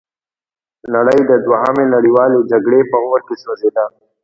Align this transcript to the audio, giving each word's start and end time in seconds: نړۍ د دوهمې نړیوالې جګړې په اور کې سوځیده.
نړۍ 0.93 1.19
د 1.29 1.31
دوهمې 1.45 1.85
نړیوالې 1.95 2.39
جګړې 2.51 2.81
په 2.91 2.97
اور 3.05 3.19
کې 3.27 3.35
سوځیده. 3.43 3.85